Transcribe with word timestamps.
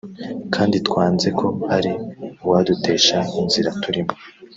kandi 0.55 0.75
twanze 0.87 1.27
ko 1.39 1.47
hari 1.71 1.91
uwadutesha 2.43 3.17
inzira 3.39 3.69
turimo 3.81 4.13